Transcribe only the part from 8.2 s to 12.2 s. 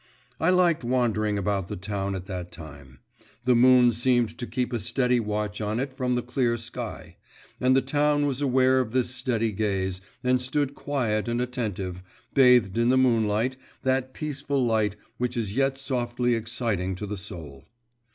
was aware of this steady gaze, and stood quiet and attentive,